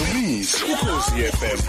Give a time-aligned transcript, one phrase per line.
[0.00, 1.60] Dumisa ukhosi FM.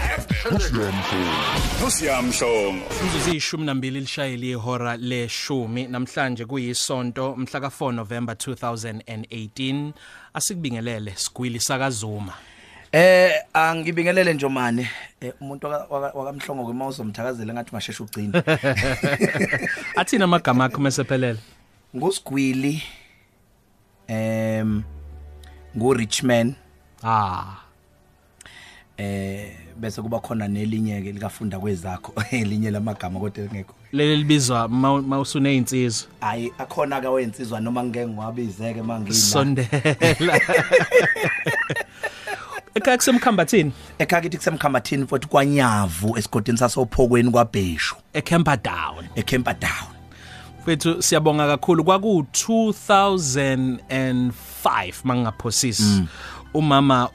[1.82, 2.84] Nosiyamshongo.
[3.02, 5.86] Imzuzu ishumi nambili lishayile ihora leshumi.
[5.88, 9.92] Namhlanje kuyisonto mhla ka4 November 2018
[10.34, 12.32] asikubingelele sigwili sakazuma.
[12.92, 14.90] Eh angibingelele Njomane
[15.20, 18.42] eh, umuntu wakamhlongo kwemawuzo mthakazela ngathi ungasheshe ugcine.
[19.96, 21.38] Athina amagama akho mesephelele
[21.96, 22.82] ngusigwili
[24.06, 24.82] em
[25.76, 26.54] ngu Richman
[27.04, 27.62] ah.
[28.96, 35.56] Eh bese kuba khona nelinye ke likafunda kwezakho elinye lamagama kodwa ngekho leli libizwa mawusune
[35.56, 40.40] insizwa hayi akhona ke wensizwa noma ngeke ngiwabizeke mangina sondela
[42.74, 43.72] ekhaya kusemkhambathini?
[43.98, 47.96] Ekhaya kithi kusemkhambathini futhi kwanyavu esigodini sasophokweni kwabheshu.
[48.12, 49.92] eCamperdown eCamperdown
[50.62, 51.84] Mfethu siyabonga kakhulu.
[51.84, 56.02] Kwaku 2005 mangaphosisi
[56.54, 57.08] umama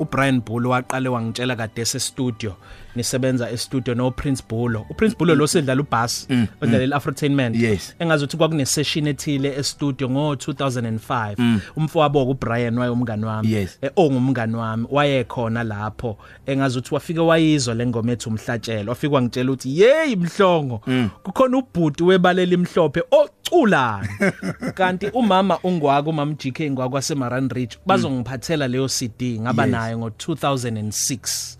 [0.00, 2.56] uBrian Bull waqale wangitshela kade ese studio
[2.96, 6.28] nisebenza e studio no Prince Bulo uPrince Bulo lo sedlala ubass
[6.60, 7.94] odlalela Afrotainment Yes.
[7.98, 14.56] engazuthi kwakune session ethile e studio ngo 2005 umfowabo uBrian waye umngani wami eh, ongumngani
[14.56, 16.18] wami wayekhona lapho.
[16.46, 18.88] Engazuthi wafike wayizwa lengoma ethu umhlatshelo.
[18.90, 20.80] Wafika wangitshela ukuthi hey mhlongo
[21.22, 24.06] kukhona ubhuti webaleli imhlophe oculayo.
[24.74, 31.56] Kanti umama ungwako umama GK ngwako waseMaran Ridge bazongiphathela leyo CD ngaba nayo ngo 2006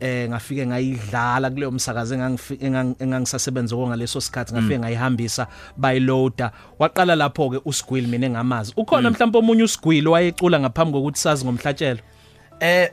[0.00, 7.58] eh ngafike ngayidlala kuleyo engang- engangisasebenza ko ngaleso sikhathi ngafike ngayihambisa bayiloader waqala lapho ke
[7.64, 8.72] usigwili mina engamazi.
[8.76, 12.00] Ukhona mhlawumbe omunye usigwili wayecula ngaphambi kokuthi sazi ngomhlatshelo?
[12.60, 12.88] Eh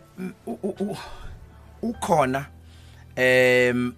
[1.82, 2.46] ukhona
[3.16, 3.94] em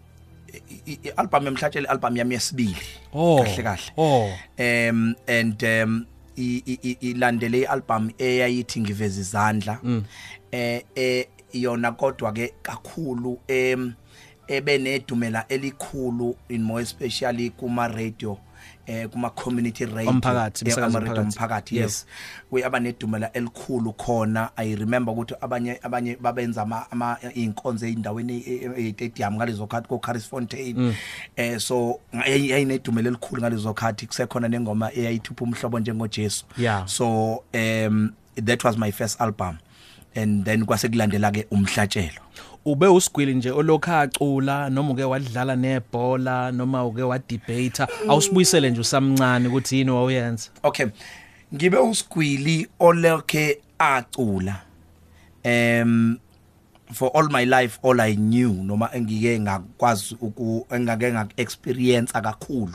[0.88, 2.78] i-album emhlatshele album yami yesibili.
[3.14, 3.44] Oh.
[3.44, 3.92] kahle kahle.
[3.98, 4.30] Oh.
[4.60, 6.06] um and um
[6.38, 9.80] i- i- i- ilandele ialbum eyayithi ngiveza izandla.
[10.52, 13.94] Eh eh yona kodwa ke kakhulu em
[14.48, 18.38] ebenedumela elikhulu in more especially kuma radio
[18.88, 21.38] eh kuma community radio Omphakathi, Eh, umsakazo ama-radio omphakathi.
[21.38, 21.84] omphakathi Yebo.
[21.86, 22.06] yes.
[22.52, 24.50] We abanedumela elikhulu khona.
[24.58, 28.44] I remember ukuthi abanye abanye babenza ama ama inkonzo eindaweni
[28.78, 30.96] estadium ngalezo khathi ko Carisfontein
[31.36, 34.08] eh so yayinedumela elikhulu ngalezo khathi.
[34.08, 36.86] Kusekhona nengoma eyayithupha umhlobo njengo Jesu Yeah.
[36.88, 39.58] so um that was my first album.
[40.16, 42.22] And then kwase kulandela ke umhlatshelo.
[42.66, 49.48] Ube usigwili nje olokha acula noma uke wadlala nebhola noma uke wadebate awusibuyisele nje usamncane
[49.48, 50.50] ukuthi yini wawuyenza?
[50.64, 50.86] Okay.
[51.56, 54.62] Ngibe usigwili olokhe acula
[55.46, 56.18] um
[56.94, 62.74] for all my life all i knew noma engike ngakwazi uku engake ngak experience kakhulu.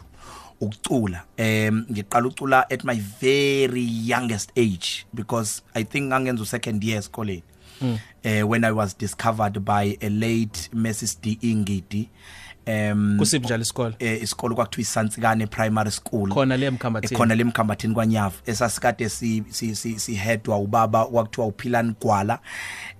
[0.64, 1.22] Ukucula.
[1.38, 6.98] Um ngiqala ucula at my very youngest age because i think ngangenza u second year
[6.98, 7.42] esikoleni.
[7.82, 12.08] Uh, when i was discovered by a late Mrs D Ingidi.
[12.66, 13.94] Um kusiphi njalo isikole?
[13.98, 16.28] eh, isikolo kwakuthiwa iSantsikane Primary School.
[16.30, 22.38] Khona le mkhambathini ekhona lemkhambathini kwanyavu esasikade si si si sihedwa ubaba kwakuthiwa uphilani gwala.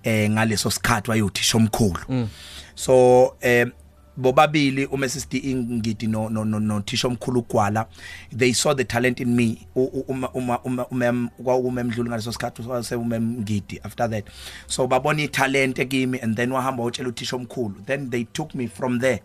[0.03, 2.29] Eh ngaleso sikhathi wayothisha omkhulu.
[2.75, 3.67] So eh
[4.17, 7.87] bobabili uMrs D Ingidi no no no, no thisha omkhulu gwala
[8.37, 12.63] they saw the talent in me U- u- uma uma uma umem kwakumemdluli ngaleso sikhathi
[12.63, 14.25] wase umemngidi after that.
[14.67, 17.85] So babona italent kimi and then wahamba utshela uthisha omkhulu.
[17.87, 19.21] Then they took me from there.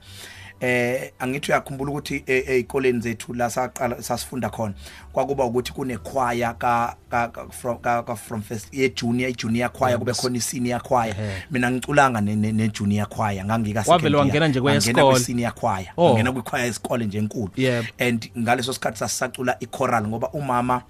[0.62, 4.74] Eh angithi uyakhumbula ukuthi ezikoleni zethu la saqala sasifunda khona
[5.14, 9.34] kwakuba ukuthi kune choir ka ka ka- from ka ka- from first ye junior i
[9.34, 11.16] junior choir kube khona i senior choir
[11.52, 14.26] mina ngiculanga ne ne- ne junior choir ngangika second Wavele year.
[14.26, 15.16] wangena nje Wangena kweyesikole.
[15.16, 16.14] kwi senior choir Oh.
[16.16, 17.88] ngena kwi choir yesikole nje enkulu Yebo.
[18.00, 20.82] and ngaleso sikhathi sasacula i choral ngoba umama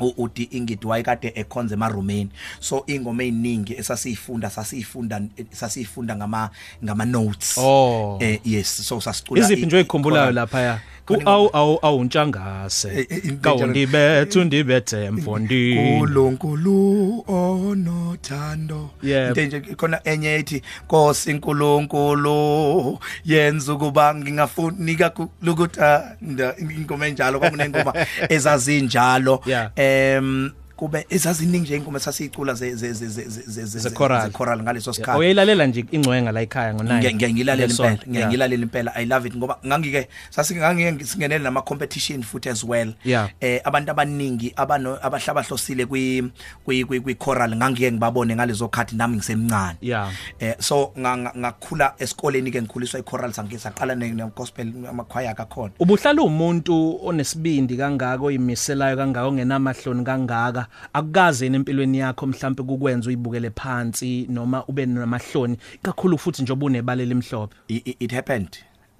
[0.00, 2.30] u- uthi ingidi wayekade ekhonze emarumeni
[2.60, 5.20] so ingoma eziningi esasiyifunda sasiyifunda
[5.52, 6.50] sasiyifunda ngama
[6.84, 7.58] ngama notes.
[7.58, 8.18] Oh.
[8.20, 10.89] eh yes so sasicula iziphi i- nje oyikhumbulayo i- lapha ya Khona
[11.24, 18.90] awu awu awuntshangase Eh, eh, into kawundibethe undibethe emfondini uNkulunkulu onothando.
[19.02, 19.40] Yebo.
[19.40, 25.12] into nje khona enye ethi Nkosi uNkulunkulu yenza ukuba ngingafunika
[25.48, 27.94] ukuthanda ingoma enjalo kwakunengoma
[28.28, 29.42] ezazinjalo.
[29.46, 29.70] Yeah.
[29.76, 30.50] em
[30.80, 34.24] kube ezaziningi nje ingoma sasiyicula ze ze ze ze ze ze Ze choral.
[34.26, 35.18] ze choral ngaleso sikhathi.
[35.18, 38.90] Uyayilalela nje ingcwenga la ekhaya ngo9 Ngiya- ngiyangilalela impela ngiyangilalela impela.
[38.96, 42.94] I love it ngoba ngangike sasingangike singenele nama competition futhi as well.
[43.04, 43.28] Yeah.
[43.40, 46.32] eh abantu abaningi abano abahlabahlosile kwi
[46.64, 49.76] kwi kwi kwi choral ngangike ngibabone ngalezo khathi nami ngisemncane.
[49.80, 50.08] Yeah.
[50.40, 54.72] eh so nga- nga- ngakhula esikoleni ke ngikhuliswa i choral sangike saqala ne ne gospel
[54.88, 60.66] amakhwaya kakhona ubuhlala umuntu onesibindi kangaka oyimiselayo kangaka ongenamahloni kangaka.
[60.92, 67.54] Akukaze empilweni yakho mhlawumbe kukwenza uyibukele phansi noma ube namahloni kakhulu futhi njengoba unebale limhlophe
[67.68, 68.56] I- i- it happened.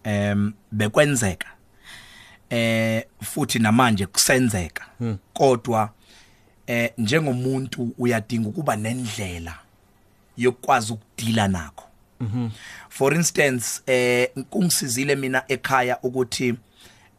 [0.07, 1.47] Um bekwenzeka.
[2.51, 4.87] Eh futhi namanje kusenzeka.
[5.33, 5.91] Kodwa
[6.67, 9.55] eh njengomuntu uyadinga ukuba nendlela
[10.37, 11.85] yokwazi ukudila nakho.
[12.89, 16.55] For instance eh kungisizile mina ekhaya ukuthi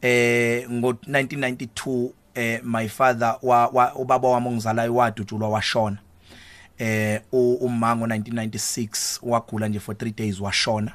[0.01, 5.97] eh ngo1992 eh my father wa, wa ubaba wami ongizalayo wadutshulwa washona.
[6.77, 10.91] Eh u- umango 1996 wagula nje for 3 days washona.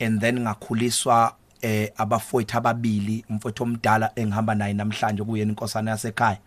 [0.00, 6.38] And then ngakhuliswa eh abafowethu ababili umfowethu omdala engihamba naye namhlanje kuyena inkosana yasekhaya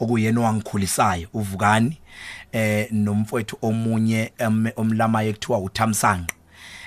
[0.00, 1.98] okuyena owangikhulisayo uvukani
[2.52, 4.32] eh nomfowethu omunye
[4.76, 6.34] omlamayo ekuthiwa uThamsanqa.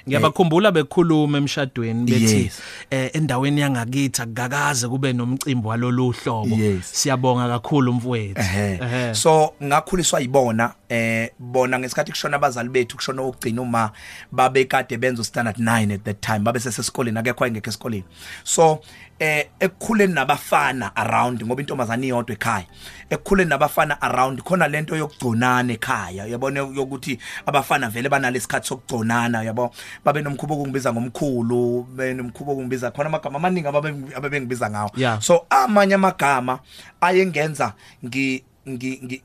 [0.08, 2.60] Ngiyabakhumbula bekhuluma emshadweni bethi Yes.
[2.92, 6.90] eh endaweni yangakithi akugagaze kube nomcimbi walolu hlobo Yes.
[6.92, 13.62] siyabonga kakhulu mfowethu ehe so ngakhuliswa yibona eh bona ngesikhathi kushona abazali bethu kushona ukugcina
[13.62, 13.92] uma
[14.32, 18.04] babe kade benza standard 9 at that time babe sesesikoleni akekho ayengekho esikoleni.
[18.44, 18.80] So
[19.20, 22.66] eh ekukhuleni nabafana around ngoba intombazane iyodwa ekhaya
[23.10, 29.72] ekukhuleni nabafana around khona lento yokugconana ekhaya uyabona yokuthi abafana vele banalesikhathi sokugconana yabo?
[30.06, 34.92] Babe nomkhubo okungibiza ngomkhulu benomkhubo okungibiza khona amagama amaningi ababe- ababengibiza ngawo.
[34.96, 35.22] Yeah.
[35.22, 36.60] so amanye amagama
[37.02, 37.74] ayengenza
[38.06, 39.22] ngi ngi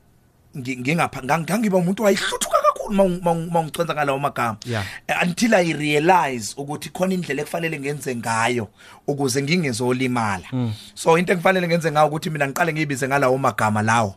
[0.57, 2.95] ngangiba umuntu wayihluthuka kakhulu
[3.51, 4.57] mawungicenza ngalawo magama
[5.23, 8.69] until i realize ukuthi khona indlela ekufanele ngenze ngayo
[9.07, 10.45] ukuze ngingezolimala.
[10.95, 14.15] So into ekufanele ngenze ngayo ukuthi mina ngiqale ngiyibize ngalawo magama lawo.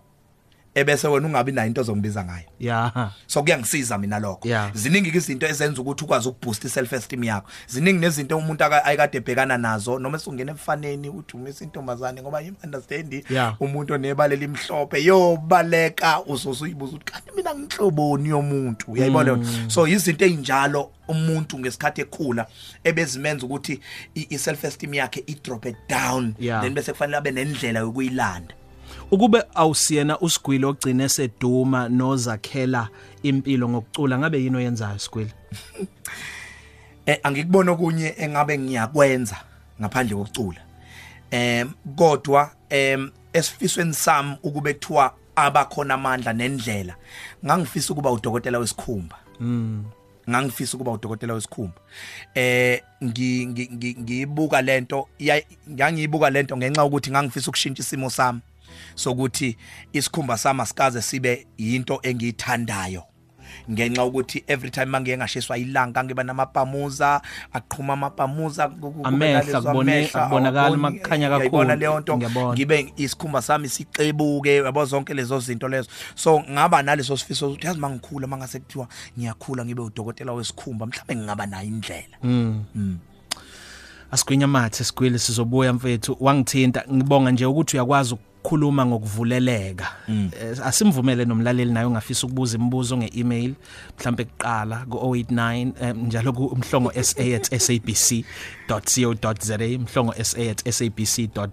[0.75, 2.45] Ebese wena ungabi nayo into ozongibiza ngayo.
[2.59, 3.11] Ya.
[3.27, 4.47] So kuyangisiza mina lokho.
[4.49, 4.71] Yeah.
[4.73, 7.49] ziningi ke izinto ezenza ukuthi ukwazi ukuboost self esteem yakho.
[7.67, 9.99] Ziningi nezinto umuntu aka- ayekade ebhekana nazo.
[9.99, 13.55] Noma esungena ebufaneni uthi umisa intombazane ngoba you understand Yeah.
[13.61, 18.91] umuntu onebale limhlophe yobaleka uzosuyibuza ukuthi kanti mina ngihloboni yomuntu?
[18.91, 19.69] Uyayibona Mm.
[19.69, 22.47] so izinto ezinjalo umuntu ngesikhathi ekhula
[22.83, 23.79] ebezimenza ukuthi
[24.15, 26.33] i self esteem yakhe i drop it down.
[26.39, 26.61] Yeah.
[26.63, 28.53] then bese kufanele abe nendlela yokuyilanda.
[29.11, 32.89] Ukube awusiyena usigwili ogcine seduma nozakhela
[33.23, 35.31] impilo ngokucula ngabe yini oyenzayo sigwili?
[37.07, 39.37] Eh angikubona okunye engabe ngiyakwenza
[39.81, 40.61] ngaphandle kokucula.
[41.31, 46.95] Em kodwa em esifisweni sami ukube kuthiwa abakhona amandla nendlela
[47.45, 49.15] ngangifisa ukuba udokotela wesikhumba.
[50.29, 51.81] Ngangifisa ukuba udokotela wesikhumba.
[52.35, 55.07] Eh ngi- ngi- ngi- ngiyibuka lento
[55.69, 58.39] ngangiyibuka lento ngenxa ukuthi ngangifisa ukushintsha isimo sami.
[58.95, 59.57] Sokuthi
[59.93, 63.03] isikhumba sami asikaze sibe yinto engiyithandayo.
[63.71, 67.21] Ngenxa ukuthi every time mangiye ngashiswa ilanga ngiba namapamuza
[67.53, 71.79] aqhuma amapamuza ku- ku- Amehla kube nalezo kubone- amehla, akubonakali awaboni, makukhanya uyayibona kakhulu.
[71.79, 72.17] leyo nto.
[72.17, 72.53] Ngiyabona.
[72.53, 75.89] ngibe isikhumba sami siqebuke yabo zonke lezo zinto lezo.
[76.15, 78.87] So ngaba naleso sifiso ukuthi yazi mangikhula mangase kuthiwa
[79.17, 82.17] ngiyakhula ngibe udokotela wesikhumba mhlawumbe ngingaba nayo indlela.
[84.11, 86.17] Asigwinya mathe sigwili sizobuya mfethu.
[86.19, 88.13] Wangithinta ngibonga nje ukuthi uyakwazi
[88.45, 89.87] ukukhuluma ngokuvuleleka.
[90.07, 93.53] Eh, asimvumele nomlaleli naye ongafisa ukubuza imibuzo ngeemail
[93.99, 98.27] mhlambe kuqala ku089 eh, njalo kumhlongo sa@sabc.co.za
[99.57, 101.45] mhlongo sa@sabc.co.za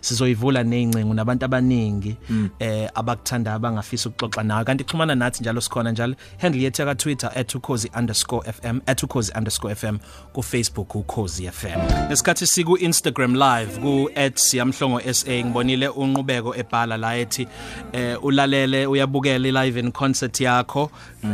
[0.00, 2.16] sizoyivula nezincingo nabantu abaningi
[2.58, 4.64] eh abakuthanda abangafisa ukuxoxa nawe.
[4.64, 6.14] Kanti xhumana nathi njalo sikhona njalo.
[6.38, 9.98] Handle yethu ka Twitter @ukhozi_fm @ukhozi_fm
[10.32, 17.16] ku Facebook ukhozi FM nesikhathi siku Instagram live ku @siyamhlongo SA ngibonile unqubeko ebhala la
[17.16, 17.48] ethi
[17.92, 20.90] eh ulalele uyabukela live in concert yakho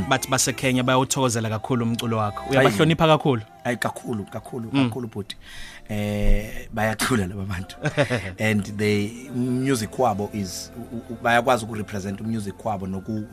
[0.09, 2.51] bathi base Kenya bayawuthokozela kakhulu umculo wakho.
[2.51, 3.43] Uyabahlonipha kakhulu?
[3.65, 5.37] Ayi kakhulu kakhulu kakhulu bhuti
[5.90, 7.76] eh bayacula laba bantu.
[8.38, 13.25] And the music wabo is u- u- bayakwazi ukurepresent umusic wabo noku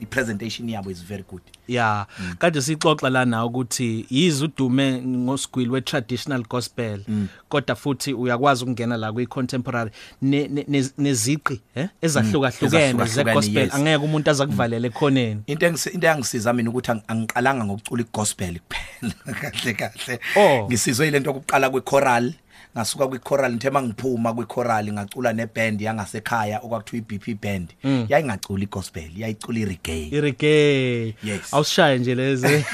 [0.00, 1.42] i-presentation yabo is very good.
[1.68, 2.06] Ya
[2.38, 7.00] kade sixoxa lana ukuthi yize udume ngosigwili we traditional gospel
[7.48, 9.90] kodwa futhi uyakwazi ukungena la kwi contemporary
[10.22, 13.62] ne- ne- ne- neziqi eh ezahlukahlukene Ezahlukahlukene, ze gospel.
[13.64, 13.74] yes.
[13.74, 15.42] angeke umuntu azakuvalela ekhoneni.
[15.46, 19.14] Into engisi- into yangisiza mina ukuthi ang- angiqalanga ngokucula igospel kuphela.
[19.40, 20.20] Kahle kahle.
[20.36, 20.66] Oh.
[20.66, 22.32] ngisizwe ilento yokuqala kwechoral
[22.76, 27.68] ngasuka kwichoral ngithe mangiphuma kwichoral ngacula neband yangasekhaya okwakuthiwa iBP band.
[28.08, 30.08] Yayingacula igospel yayicula ireggae.
[30.10, 31.54] Irege Yes.
[31.54, 32.46] awushaye nje lezi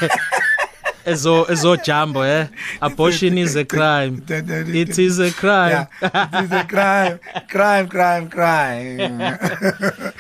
[1.07, 2.47] ezo ezo jambo eh?
[2.81, 4.21] Abortion is a crime.
[4.75, 5.71] It is a crime.
[5.71, 7.19] Yeah, it is a crime.
[7.49, 9.39] Crime crime crime.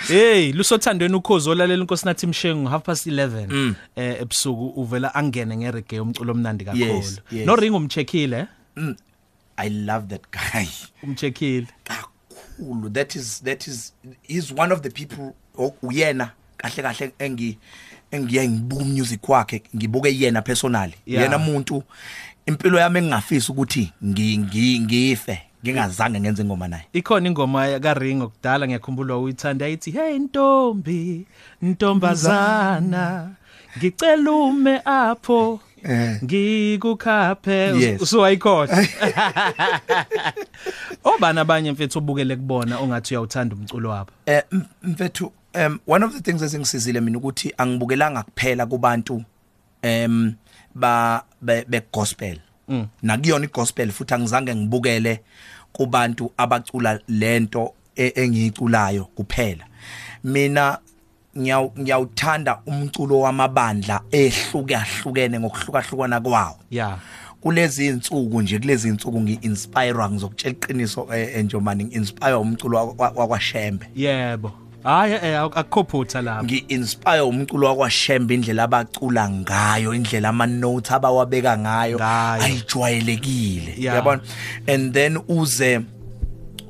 [0.08, 6.00] Hey, lusothandweni ukhozi olalela inkosi nathi Mshengu half past 11 eh ebusuku uvela angene ngereggae
[6.00, 6.84] umculo omnandi kakhulu.
[6.84, 7.46] Yes, yes.
[7.46, 8.94] No ring umcheckile, eh?
[9.56, 10.68] I love that guy
[11.02, 11.66] umcheckile.
[11.84, 13.92] kakhulu that is that is
[14.28, 17.58] is one of the people o- uyena kahle kahle engi
[18.10, 21.22] engiye ngibuka music wakhe ngibuke yena personally Yeah.
[21.22, 21.82] yena umuntu
[22.46, 28.28] impilo yami engingafisa ukuthi ngi- ngi- ngife ngingazange ngenze ingoma naye ikhona ingoma ka Ringo
[28.28, 31.26] kudala ngiyakhumbula uyithanda ayithi hey ntombi
[31.62, 33.30] ntombazana
[33.78, 35.65] ngicela ume apho Eh.
[36.24, 38.02] Ngikukhaphe Yes.
[38.02, 38.86] usuwayikhona
[41.04, 44.10] obani abanye mfethu ubukele kubona ongathi uyawuthanda umculo wabo.
[44.26, 44.42] Eh
[44.82, 49.22] mfethu um one of the things ezingisizile mina ukuthi angibukelanga kuphela kubantu
[49.82, 50.34] em
[50.74, 52.38] ba be, gospel.
[52.68, 52.86] Mm.
[53.02, 55.20] nakuyona igospel futhi angizange ngibukele
[55.72, 59.64] kubantu abacula lento e- engiyiculayo kuphela.
[60.24, 60.78] Mina
[61.38, 66.56] ngiyawuthanda umculo wamabandla ehlukahlukene ngokuhlukahlukana kwawo.
[66.70, 66.98] Yeah
[67.40, 73.86] kulezi insuku nje kulezi insuku ngiinspire ngizokutshela iqiniso eh, njomani ngiinspire umculo wa- wa- wakwaShembe.
[73.96, 74.52] Yebo.
[74.82, 76.44] Hayi eh, akukho phutha lapho.
[76.44, 81.96] Ngi-inspire umculo wakwashembe indlela abacula ngayo indlela ama-notes abawabeka ngayo.
[81.98, 82.42] Ngayo.
[82.42, 83.74] ayijwayelekile.
[83.78, 83.94] Yeah.
[83.96, 84.20] yabona?
[84.66, 85.80] And then uze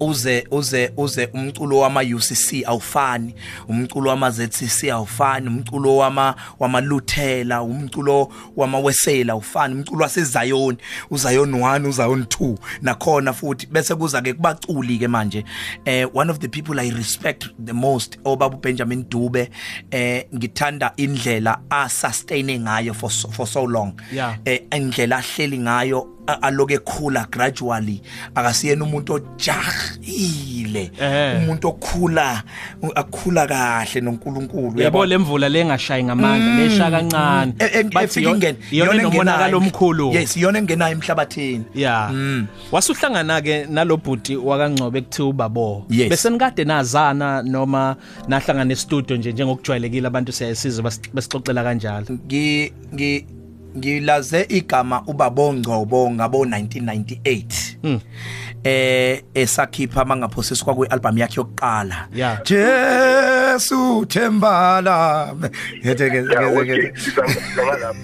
[0.00, 3.34] uze uze uze umculo wama UCC awufani
[3.68, 10.76] umculo wama ZCC awufani umculo wama wamaluthela umculo wama wesela awufani umculo waseZion
[11.10, 15.44] uZion 1 uZion 2 nakhona futhi bese kuza ke kubaculi ke manje
[15.84, 19.50] eh one of the people I respect the most obaba Benjamin Dube
[19.90, 24.36] eh ngithanda indlela a sustain ngayo for so, for so long Yeah.
[24.44, 28.00] eh indlela ahleli ngayo a- aloke ekhula gradually
[28.34, 31.38] akasiyena umuntu ojahile Eh.
[31.42, 32.42] umuntu okhula
[32.82, 38.34] u- akhula kahle noNkulunkulu yabo lemvula lengashayi ngamandla lesha kancane E- e- Bathi efika yo-
[38.34, 39.56] ingene iyona iyona enomonakalo engenayo.
[39.58, 42.10] omkhulu yes iyona engenayo emhlabathini Yeah.
[42.12, 42.46] Mm.
[42.72, 45.86] Wasuhlangana ke nalobhuti wakangcobe kuthiwa ubabo.
[45.90, 46.08] Yes.
[46.08, 47.96] Bese nikade nazana noma
[48.28, 52.06] nahlangana e-studio nje njengokujwayelekile abantu siyasiza bas- basixoxela kanjalo.
[52.26, 53.26] ngi ngi
[53.76, 58.00] ngilaze igama ubabongcobo ngabo 1998 Mm.
[58.64, 62.38] eh esakhipha mangaphosiswa kwi album yakhe yokuqala Yeah.
[62.44, 65.34] Jesu thembala
[65.84, 66.78] Yethe ke Yeah, ke- okay.
[66.78, 67.96] ke Ngisangalapho.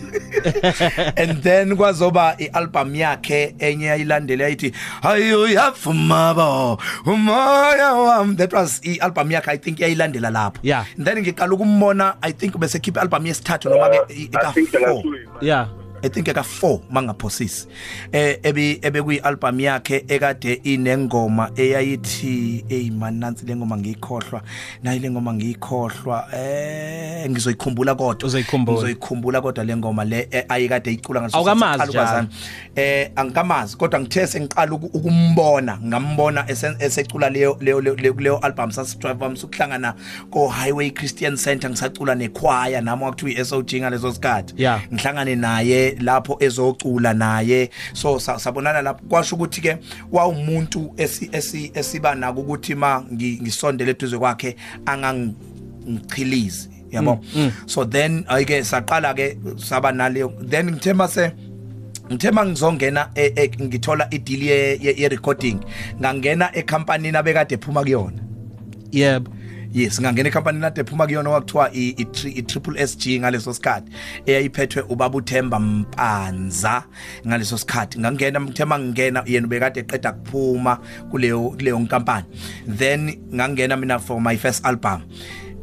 [1.17, 6.76] and then kwazoba ialbum yakhe enye yayilandela yayithi ayo yafumaba
[7.07, 10.85] umoya wami that was ialbum yakhe i think yayilandela lapho Yeah.
[10.97, 14.52] And then ngiqala ukumbona i think bese khipha album yesithathu noma ke i- ika I
[14.52, 15.26] think 4 ngasuye.
[15.41, 15.62] Yeah.
[16.02, 17.66] I think eka 4 mangaphosisi
[18.12, 24.42] eh ebi ebe kuyi album yakhe ekade inengoma eyayithi hey man nansi lengoma ngiyikhohlwa
[24.82, 28.76] nayi lengoma ngiyikhohlwa eh ngizoyikhumbula kodwa Uzoyikhumbula.
[28.78, 32.28] ngizoyikhumbula kodwa lengoma le eh, ayikade icula ngaso Awukamazi sikhathi, ukwazana.
[32.76, 38.71] eh angikamazi kodwa ngithe sengiqala uku- ukumbona ngambona ese- esecula leyo leyo leyo leyo album
[38.73, 39.94] sasithiwa msukuhlangana
[40.30, 44.80] ko Highway Christian Center ngisacula nechoir nami wakuthiwa iSOG ngaleso sikhathi Yeah.
[44.94, 47.70] ngihlangane naye lapho ezocula naye.
[47.92, 49.04] So sa- sabonana lapho.
[49.08, 49.76] Kwasho ukuthi ke
[50.12, 54.56] wawumuntu esi esi esiba nako ukuthi ma ngi- ngisondele eduze kwakhe
[54.87, 57.20] angangichilizi yabo?
[57.66, 61.32] So then ayike saqala ke saba naleyo then ngithemba se
[62.12, 65.58] ngithema ngizongena e- e- ngithola ideal ye, ye, ye recording
[66.00, 68.18] ngangena ecompany abekade ephuma kuyona.
[68.92, 69.30] Yebo.
[69.73, 73.93] Yes ngangena ecompany ade ephuma kuyona wakuthiwa i, i, tri- i triple SG ngaleso sikhathi
[74.26, 76.85] eyayiphethwe ubaba uThemba Mpanza
[77.26, 77.99] ngaleso sikhathi.
[77.99, 80.79] Ngangena mthema ngingena yena ubekade eqeda kuphuma
[81.11, 82.26] kuleyo kuleyo nkampani.
[82.79, 85.02] Then ngangena mina for my first album.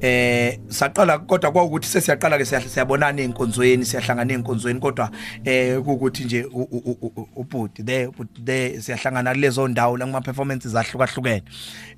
[0.02, 5.12] Eh saqala kodwa kwaukuthi sesiyaqala ke siyahle siyabonana einkonzweni siyahlangana einkonzweni kodwa
[5.46, 10.06] eh ukuthi nje u- u- u- u- ubhuti there ubhuti there siyahlangana kulezo ndawo la
[10.06, 11.44] kuma performances ahlukahlukene.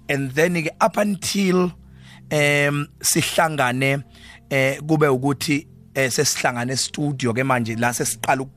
[0.10, 1.72] And then ke up until
[2.31, 4.00] em sihlangane
[4.50, 8.51] eh kube ukuthi eh sesihlangane studio ke manje la sesiqala uku-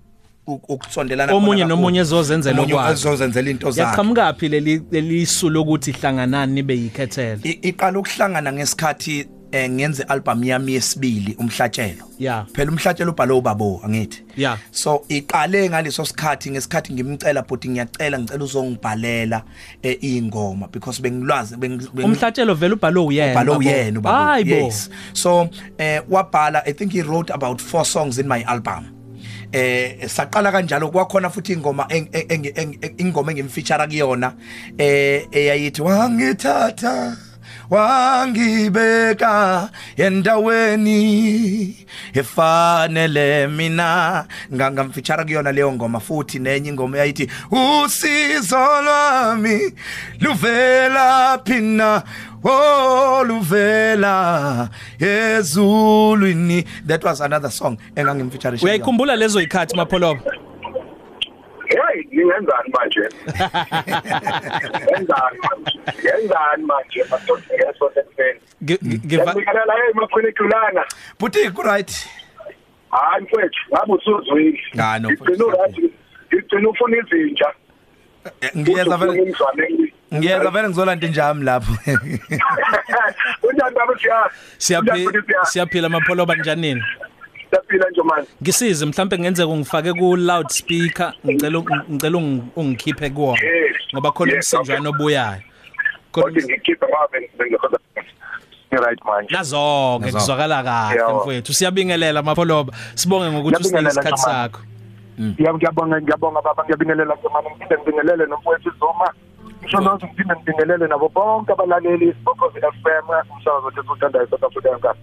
[0.46, 2.92] uku- ukusondelana Omunye nomunye ezozenzela okwakhe.
[2.92, 7.40] ezozenzela into zakhe Yaqhamuka phi leli lelisu lokuthi hlanganani nibe yikhethela.
[7.44, 12.46] I- iqala ukuhlangana ngesikhathi eh ngenze album yami yesibili umhlatshelo Yeah.
[12.54, 14.58] phela umhlatshelo ubhalo ubabo angithi Yeah.
[14.70, 19.42] so iqale ngaleso sikhathi ngesikhathi ngimcela bhuti ngiyacela ngicela uzongibhalela
[19.82, 23.34] eh, ingoma because bengilwazi beng- beng- Umhlatshelo vele ubhalo uyena.
[23.34, 23.62] balo babo.
[23.70, 24.54] yena ubaba Hayi bo.
[24.56, 28.84] yes so eh wabhala i think he wrote about four songs in my album
[29.52, 34.34] eh saqala kanjalo kwakhona futhi ingoma eng- eng- eng- eng- ingoma engimfeature kuyona
[34.78, 37.16] eh eyayithi wangithatha
[37.70, 41.76] wangibeka endaweni
[42.14, 44.26] efanele mina.
[44.52, 49.72] Ngamfeature kuyona leyo ngoma futhi nenye ingoma yayithi usizo lwami
[50.20, 52.02] luvela phina
[52.46, 54.68] Oh luvela
[54.98, 56.66] ezulwini.
[56.86, 60.20] That was another song engangimfeature uyayikhumbula lezo ikhathi mapholoba?
[61.68, 63.04] Hey ngingenzani manje?
[64.84, 65.38] Ngenzani
[66.02, 67.54] ngenzani manje madoda?
[67.60, 70.84] Yeso sefeni ngiva ngiyakhala hey makhwini kulana
[71.18, 71.92] buti ku right?
[72.90, 74.60] Hayi mfethu ngabe usuzwile?
[74.74, 75.92] Nga, no, ngicela urathi
[76.34, 77.48] ngicela ufuna izinja.
[78.56, 81.72] Ngiyeza vele ngizwane ngiyeza vele ngizolanda injami lapho.
[83.46, 86.82] Unjani baba siya siyaphila siyaphila mapholoba njanini
[87.54, 91.58] siyaphila nje manje ngisize mhlambe ngenzeka ungifake ku loudspeaker ngicela
[91.90, 93.40] ngicela ungi- ungikhiphe kuwona
[93.94, 95.42] ngoba khona Yes, umsinjwana obuyayo.
[96.12, 97.78] Kodwa ngikhipha ngabe ngikhoza
[98.70, 101.54] right manje nazonke kuzwakala kahle mfowethu.
[101.54, 104.18] Siyabingelela mapholoba sibonge ngokuthi isikhathi Jamani.
[104.18, 104.60] sakho.
[105.38, 106.64] Yebo ngiyabonga ngiyabonga baba.
[106.64, 109.08] Ngiyabingelela nje manje ngiphinde ngibingelele nomfowethu Zuma.
[109.62, 114.94] Ngisho nothi ngiphinde ngibingelele nabo bonke abalaleli isibokozi FM umsakazo wethu uthandayo South Africa.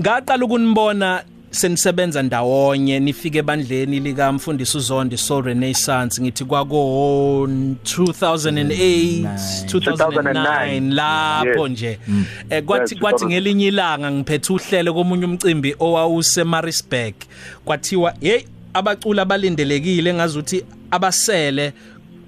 [0.00, 6.76] Ngaqala ukunibona senisebenza ndawonye nifike ebandleni lika mfundisi uZondi Soul Renaissance ngithi kwako
[7.46, 11.98] 2008 2009 lapho nje.
[12.50, 13.28] Eh, kwathi kwathi 2009.
[13.28, 17.14] ngelinye ilanga ngiphethe uhlelo komunye umcimbi owawuse Marisburg
[17.64, 18.40] kwathiwa hey
[18.74, 21.72] abacula abalindelekile ngazuthi abasele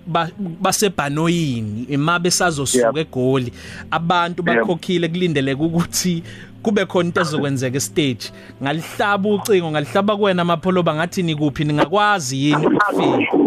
[0.06, 2.96] ba- basebhanoyini ima besazosuka Yep.
[2.96, 3.52] egoli
[3.90, 6.22] abantu bakhokhile kulindeleke ukuthi
[6.62, 13.38] kube khona into ezokwenzeka stage ngalihlaba ucingo ngalihlaba kuwena amapholoba ngathi nikuphi ningakwazi yini ukufika?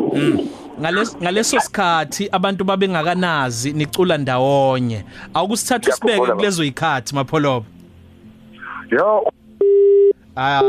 [0.80, 5.06] Ngaleso ngaleso sikhathi abantu babengakanazi nicula ndawonye.
[5.34, 7.65] Awukusithatha usibeke Ngiyakhumbula, kulezo ikhathi mapholoba.
[8.91, 9.32] Yo.
[10.36, 10.62] Ah.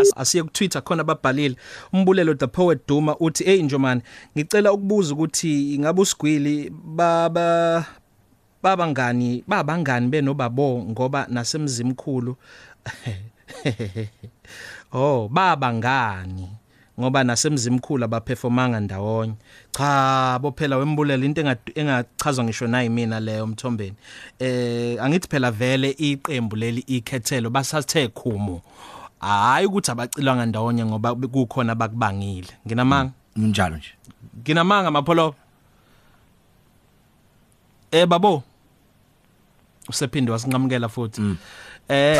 [0.00, 1.56] As- asiye ku Twitter khona babhalile.
[1.92, 4.02] Umbulelo the poet Duma uthi hey njomani
[4.36, 7.84] ngicela ukubuza ukuthi ingabe usigwili baba
[8.62, 12.36] babangani babangani benobabo ngoba nasemzimkhulu.
[14.92, 16.48] Oh babangani
[17.00, 19.34] ngoba nasemzimkhulu abaperformanga ndawonye.
[19.70, 23.96] Cha bophela wembulela into enga- engachazwa ngisho nayi mina leyo mthombeni.
[24.38, 28.62] Eh angithi phela vele iqembu leli ikhethelo basathe khumo.
[29.20, 32.48] Hayi ukuthi abacilwanga ndawonye ngoba kukhona bakubangile.
[32.66, 33.12] Nginamanga?
[33.36, 33.92] Njalo nje.
[34.40, 35.34] Nginamanga mapholo
[37.90, 38.42] eh babo?
[39.88, 41.22] Usephinde wasinqamukela futhi.
[41.88, 42.18] Eh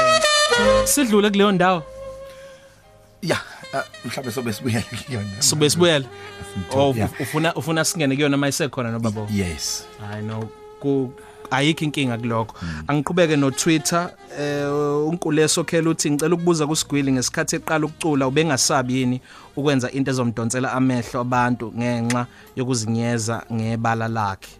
[0.84, 1.82] sidlule kuleyo ndawo?
[3.22, 3.36] Ya
[3.74, 5.28] ah, mhlawumbe sobe sibuyele kuyona.
[5.38, 6.06] Sibe sibuyele?
[6.72, 7.10] Oh Yeah.
[7.20, 9.86] ufuna ufuna singene kuyona mayisekhona no babo yes.
[10.12, 10.48] I know
[10.80, 11.12] ku
[11.50, 12.54] ayikho inkinga kulokho.
[12.88, 19.20] Angiqhubeke no Twitter eh unkuleso khela uthi ngicela ukubuza kusigwili ngesikhathi eqala ukucula ubengasabi yini
[19.56, 24.50] ukwenza into ezomdonsela amehlo abantu ngenxa yokuzinyeza ngebala lakhe.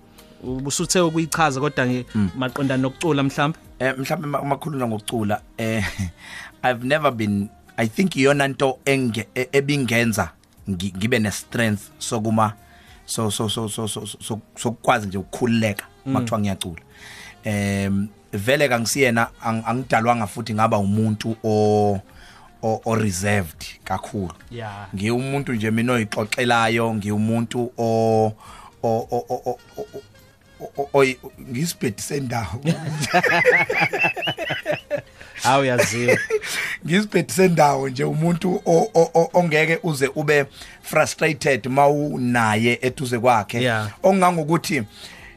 [0.44, 5.84] Ubusuthe ukuyichaza kodwa nge maqondana nokucula mhlawumbe eh mhlawumbe ma- makhuluma ngokucula eh
[6.64, 10.30] i've never been i think iyona nto enge ebingenza
[10.68, 12.52] ngi- ngibe ne strength sokuma
[13.06, 16.82] so so so so so so- sokwazi nje ukukhululeka makuthiwa ngiyacula.
[17.44, 22.00] Em vele kangisiyena ang- angidalwanga futhi ngaba umuntu o
[22.62, 24.32] o reserved kakhulu.
[24.50, 24.88] Yeah.
[24.94, 28.32] ngiwumuntu nje mina oyixoxelayo ngiwumuntu o
[28.82, 29.58] o o
[31.50, 32.60] ngisibhedi sendawo.
[35.42, 36.18] Hawu yaziwa
[36.86, 38.62] ngisibhedi sendawo nje umuntu
[39.32, 40.46] ongeke uze ube
[40.82, 43.72] frustrated mawunaye eduze kwakhe.
[44.02, 44.82] Ongangokuthi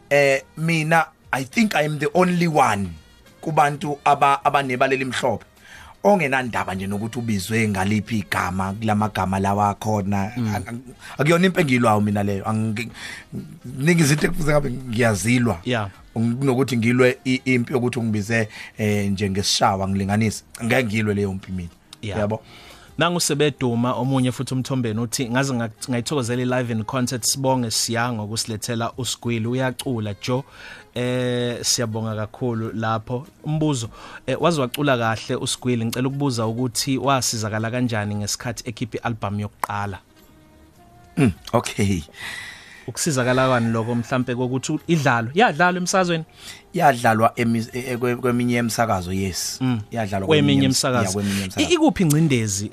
[0.09, 2.89] eh mina i think i am the only one
[3.41, 5.45] kubantu aba abanebaleli mhlophe.
[6.03, 10.31] Ongenandaba nje nokuthi ubizwe ngaliphi igama kulamagama lawa khona
[11.17, 12.43] akuyona impe engilwayo mina leyo.
[12.45, 12.89] Angi-
[13.77, 15.59] ningi izinto ekufuze ngabe ngiyazilwa.
[16.13, 21.69] Kunokuthi ngilwe impi yokuthi ungibize eh njengesishawa ngilinganisa ngeke ngilwe leyo mpi mina.
[22.01, 22.19] Yeah.
[22.97, 28.91] Nangu sebeduma omunye futhi umthombeni uthi ngaze nga- ngayithokozela i-live in concert sibonge siyanga ukusilethela
[28.97, 30.43] usigwili uyacula Jo
[30.95, 33.27] eh siyabonga kakhulu lapho.
[33.43, 33.89] Umbuzo
[34.27, 39.99] eh, wazi wacula kahle usigwili ngicela ukubuza ukuthi wasizakala kanjani ngesikhathi ekhipha i-album yokuqala?
[41.17, 42.01] Mm, okay.
[42.87, 46.23] Ukusizakala kwani lokho mhlambe kokuthi idlalo yadlalo emsazweni
[46.73, 47.41] yadlalwa e-
[47.73, 49.59] e- kwe- kweminye emsakazo yes.
[49.91, 51.19] Yadlalwa kweminye ems- emsakazo
[51.69, 52.71] ikuphi ingcindezi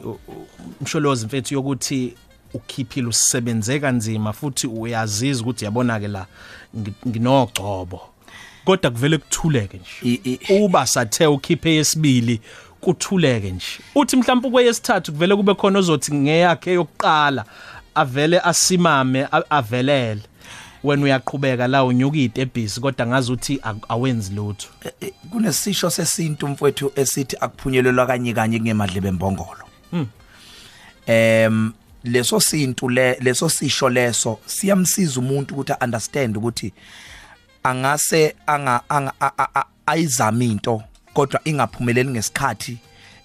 [0.80, 2.14] msholozi mfethu yokuthi
[2.54, 6.26] ukhiphile usebenze kanzima futhi uyaziza ukuthi yabona ke la
[6.76, 8.00] ngi- nginogcobo?
[8.64, 10.38] Kodwa kuvele kuthuleke nje.
[10.64, 12.40] Uba sathe ukhiphe yesibili
[12.80, 13.66] kuthuleke nje.
[13.94, 17.44] Uthi mhlawumbe kweyesithathu kuvele kube khona ozothi ngeyakhe yokuqala.
[18.00, 20.22] Avele asimame avelele.
[20.84, 24.68] Wena uyaqhubeka la unyuka idebhisi kodwa ngazi uthi awenzi lutho.
[25.00, 29.70] Eh, kunesisho sesintu mfowethu esithi akuphunyelelwa kanye kanye kungemadlebe embongolo
[31.10, 31.72] em
[32.04, 36.72] leso sintu le leso sisho leso siyamsiza umuntu ukuthi understand ukuthi
[37.62, 39.12] angase anga
[39.86, 40.82] ayizama into
[41.14, 42.78] kodwa ingaphumeleli ngesikhathi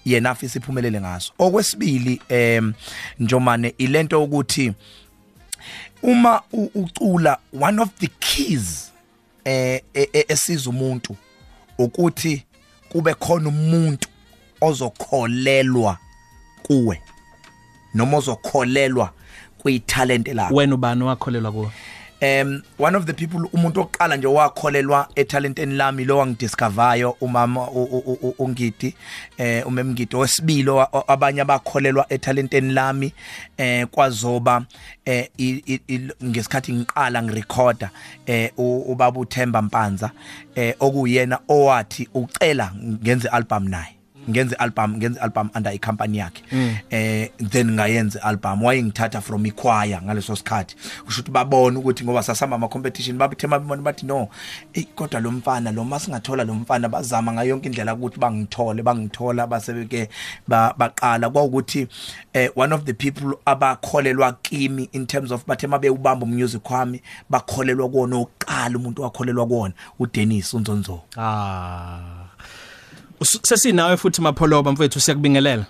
[0.06, 1.34] yena afisa iphumelele ngaso.
[1.40, 2.74] Okwesibili em
[3.20, 4.74] njomane ilento ukuthi
[6.04, 8.92] uma ucula one of the keys
[9.46, 9.82] eh
[10.30, 11.16] esiza umuntu
[11.78, 12.44] ukuthi
[12.90, 14.08] kube khona umuntu
[14.62, 15.98] ozokholelwa
[16.64, 17.02] kuwe
[17.94, 19.14] noma ozokholelwa
[19.58, 20.56] kwitalent lakho.
[20.56, 21.72] Wena ubani wakholelwa kuwe?
[22.22, 27.68] Um one of the people umuntu oqala nje wakholelwa etalenteni lami lo wangidiscovayo umama
[28.40, 28.96] ungidi
[29.38, 33.14] eh umemngidi wesibili owa- abanye abakholelwa etalenteni lami
[33.58, 34.66] eh kwazoba
[35.06, 35.30] eh
[36.24, 37.90] ngesikhathi ngiqala ngirecorda
[38.26, 40.12] eh ubaba uThemba Mpanza
[40.56, 42.72] eh okuyena owathi ucela
[43.04, 43.95] ngenze album naye.
[44.30, 46.42] Ngenze album ngenze album under icompany yakhe.
[46.90, 50.76] Eh then ngayenza album wayengithatha from ichoir ngaleso sikhathi.
[51.06, 54.30] Kusho ukuthi babona ukuthi ngoba sasamba ama competition babethe babona bathi no
[54.74, 59.48] eh kodwa lo mfana lo masingathola lo mfana bazama ngayo yonke indlela ukuthi bangithole bangithola
[59.48, 60.10] basebeke
[60.48, 61.30] ba- baqala.
[61.30, 61.88] Kwaukuthi
[62.34, 67.02] eh one of the people abakholelwa kimi in terms of bathe mabe ubamba umusic wami
[67.30, 72.00] bakholelwa kuona oqala umuntu wakholelwa kuona uDennis Unzonzo ah.
[72.22, 72.25] Us-
[73.26, 75.66] sesinawe futhi mapholoba mfethu siyakubingelela.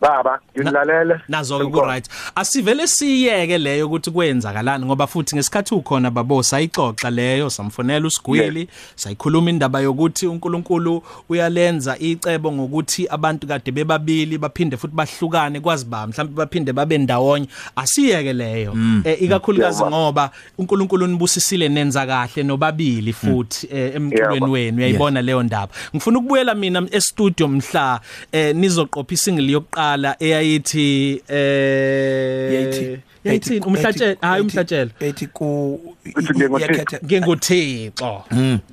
[0.00, 6.10] Baba nginilalele nazo ke ku right asivele siyeke leyo ukuthi kwenzakalani ngoba futhi ngesikhathi ukhona
[6.10, 14.38] babo sayixoxa leyo samfonela usigwili sayikhuluma indaba yokuthi uNkulunkulu uyalenza icebo ngokuthi abantu kade bebabili
[14.38, 17.46] baphinde futhi bahlukane kwazi ba mhlawumbe baphinde babe ndawonye.
[17.76, 18.76] Asiyeke leyo.
[19.04, 24.50] Eh, ikakhulukazi ngoba uNkulunkulu unibusisile nenza kahle nobabili futhi eh, emculweni Yebo.
[24.50, 25.72] wenu uyayibona leyo ndaba.
[25.94, 28.00] Ngifuna ukubuyela mina e studio mhla
[28.32, 29.89] eh, nizoqopha isingle yokuqala.
[30.20, 34.90] Eyayithi eh yayithi yayithi umhlatshelo hayi umhlatshelo.
[35.00, 36.66] ethi ku Ithi nginguThixo.
[36.66, 38.02] yakhetha- nginguthixo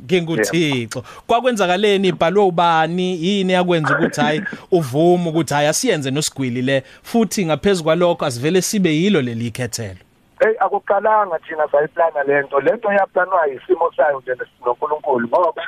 [0.06, 6.84] nginguthixo kwakwenzakaleni ibhalwe ubani yini yakwenza ukuthi hayi uvume ukuthi hayi asiyenze nosigwili le.
[7.04, 10.00] Futhi ngaphezulu kwalokho asivele sibe yilo leli ikhethelo.
[10.40, 14.32] Hey akuqalanga thina sayiplana lento lento yaplanwa isimo sayo nje
[14.66, 15.64] noNkulunkulu ngoba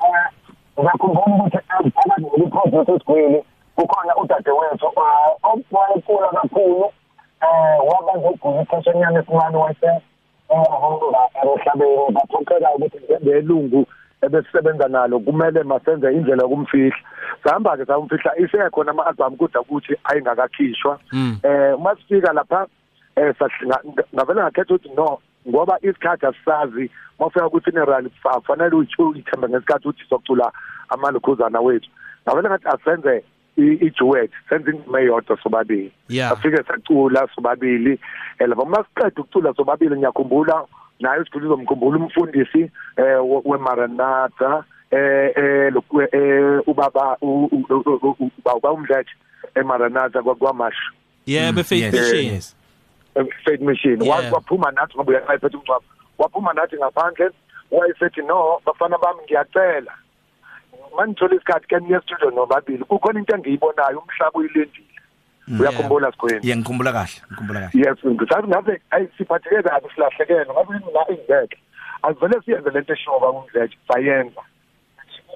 [0.00, 0.30] eh,
[0.80, 3.42] ngakhumbula ukuthi phakathi nokuphosa sesigwili.
[3.76, 6.92] Kukhona udadewethu ah, owayecula kakhulu
[7.42, 9.90] eh waba ngugula ixeshanyana esincane wase
[10.48, 12.12] ehamba emhlabeni.
[12.14, 13.86] Bathokela ukuthi ngelungu
[14.22, 16.96] ebesisebenza nalo kumele masenze indlela yokumfihla.
[17.42, 20.98] Sihamba ke samfihla isekhona ama-album kodwa ukuthi ayingakakhishwa.
[21.42, 22.66] Eh uma sifika lapha
[23.16, 23.34] eh
[24.14, 28.10] ngavela ngakhetha ukuthi no ngoba isikhathi asisazi mawufika ku funeral
[28.46, 30.52] fanele uyithembe ngesikhathi ukuthi sokucula
[30.88, 31.90] amalokhuzana wethu.
[32.24, 33.24] Ngavela ngathi asenze
[33.56, 36.32] i-duet senze ingoma eyodwa sobabili Yeah.
[36.32, 38.00] afike sacula sobabili
[38.38, 40.64] eh lapho masiqeda ukucula sobabili ngiyakhumbula
[41.00, 47.98] naye usiguli uzomkhumbula umfundisi eh we- weMaranatha eh eh lokhu eh ubaba u- u- u-
[48.06, 49.14] u- u- ubaba umdletshe
[49.54, 50.76] eMaranatha kwakwamash
[51.26, 52.56] yebo Yes, faith machine yes.
[53.44, 54.16] faith machine Yeah.
[54.16, 55.84] wathi waphuma nathi ngoba uyayiphethe umncwabo
[56.18, 57.30] waphuma nathi ngaphandle
[57.70, 59.92] wayesethi no bafana bami ngiyacela
[60.96, 62.84] manithola isikhathi ke niye studio nobabili.
[62.84, 64.86] Kukhona into engiyibonayo umhlaba uyilendile
[65.60, 67.80] uyakhumbula sikhweni yeah ngikhumbula kahle ngikhumbula kahle.
[67.82, 71.58] Yes ngisathi ngabe ayi siphatheke kabi silahlekene ngabe la ingeke.
[72.02, 74.42] Asivele siyenze lento eshoba kumdletshe sayenza.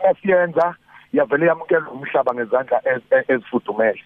[0.01, 0.75] Uma siyenza
[1.13, 4.03] yavele yamukela umhlaba ngezandla ez- ez- ezifudumele.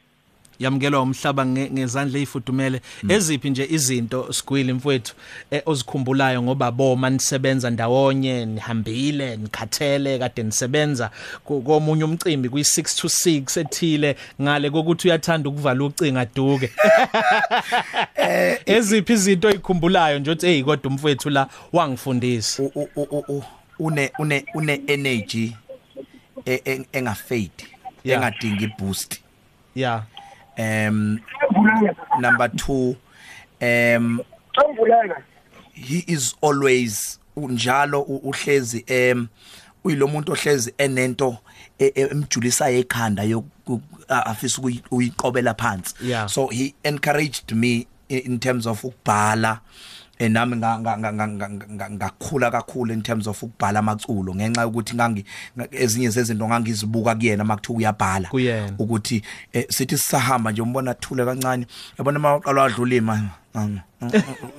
[0.59, 5.15] Yamukelwa umhlaba nge- ngezandla ezifudumele eziphi nje izinto sigwili mfowethu
[5.51, 11.11] eh, ozikhumbulayo ngoba boma nisebenza ndawonye nihambile nikhathele kade nisebenza?
[11.45, 16.71] Komunye umcimbi kwi6 to 6 ethile ngale kokuthi uyathanda ukuvala ucinga duke.
[18.67, 22.63] Eziphi izinto oyikhumbulayo nje uthi hey kodwa umfowethu la wangifundisa.
[23.79, 25.53] Une une une energy
[26.47, 27.51] e- e- engafade
[28.05, 29.21] engadingi boost
[29.75, 30.03] yeah
[30.59, 31.19] um
[32.21, 32.97] number 2
[33.61, 34.21] um
[34.69, 35.23] Ngivuleka
[35.73, 39.27] he is always njalo u- uhlezi em
[39.85, 41.39] uyilomuntu ohlezi enento
[41.79, 45.95] e- e- emjulisayo ekhanda yoku- a- afisa ukuyi- uyiqobela phansi.
[46.03, 46.29] Yeah.
[46.29, 49.59] so he encouraged me in terms of ukubhala eh
[50.29, 55.25] nami nga- nga- ngakhula kakhulu in terms of ukubhala amaculo ngenxa yokuthi ngangi
[55.59, 58.29] nga- ezinye zezinto ngangizibuka kuyena makuthiwa uyabhala.
[58.79, 61.67] Ukuthi eh, sithi sisahamba nje umbona athule kancane.
[61.99, 63.31] Yabona maqala wadlulima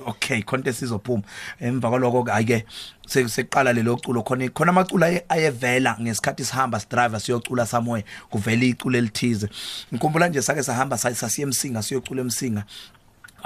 [0.06, 1.22] okay konke sizophuma
[1.60, 2.64] emva kwaloko ke ayike
[3.06, 8.64] se- seqala lelo culo khona khona amaculo aye- ayevela ngesikhathi sihamba sidriver siyocula somewhere kuvela
[8.64, 9.48] iculo elithize.
[9.92, 12.64] Ngikhumbula nje sake sahamba sa- sasiye emsinga siyocula emsinga.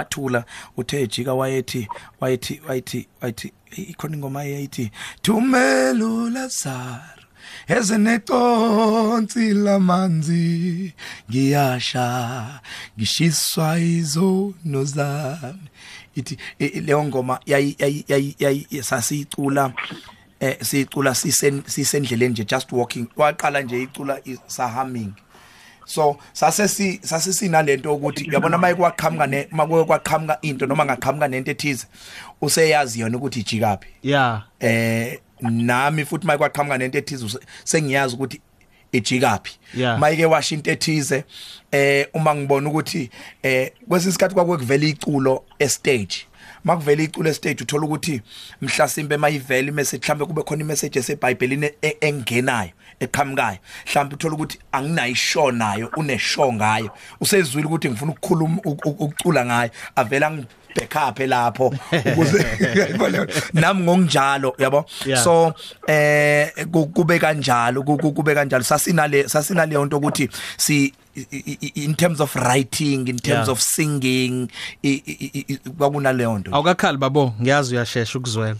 [0.00, 0.44] Athula
[0.76, 1.88] uthe jika wayethi
[2.20, 4.90] wayethi wayethi wayethi ikhona ingoma yayithi
[5.22, 7.24] thumelula zaro
[7.68, 10.92] ezeneconsi lamanzi
[11.30, 12.60] ngiyasha
[12.98, 15.68] ngishiswa izono zami.
[16.14, 19.72] Ithi i- i- leyo ngoma yayi yayi- yayi yayi- sasicula
[20.40, 25.12] eh sicula sisen sisendleleni nje just walking waqala nje icula sahaming
[25.90, 31.28] so sase si sase sinalento ukuthi uyabona maye kwaqhamuka ne makuye kwaqhamuka into noma ngaqhamuka
[31.28, 31.86] nento ethize
[32.40, 38.40] useyazi yona ukuthi ijikapi yeah eh nami futhi maye kwaqhamuka nento ethize sengiyazi ukuthi
[38.92, 39.98] ejikapi Yeah.
[39.98, 41.24] mayike washa into ethize
[41.72, 43.10] eh uma ngibona ukuthi
[43.42, 46.26] eh kwesisikhathi kwakwekuvela iculo e stage
[46.64, 48.22] makuvela iculo e stage uthola ukuthi
[48.62, 52.70] mhlasimbe mayivela imessage mhlambe kube khona imessage eseBhayibhelini e- engenayo.
[53.00, 56.90] Eqhamukayo mhlawumbe uthola ukuthi anginayo ishow nayo uneshow ngayo.
[57.20, 59.70] Usezwile ukuthi ngifuna ukukhuluma uk- uk- ukucula ngayo.
[59.96, 61.74] Avela ngibackup lapho
[62.12, 62.46] ukuze
[62.78, 64.84] yabona nami ngokunjalo yabo?
[65.06, 65.24] Yeah.
[65.24, 65.54] so
[65.88, 68.64] eh ku- kube kanjalo ku- ku- kube kanjalo.
[68.64, 73.52] Sasinale sasinale nto ukuthi si i- i- in terms of writing in terms Yeah.
[73.52, 74.48] of singing
[74.82, 76.50] i- i- i- i- kwakunaleyo nto.
[76.54, 77.34] Awukakhali babo.
[77.42, 78.56] Ngiyazi uyashesha ukuzwela.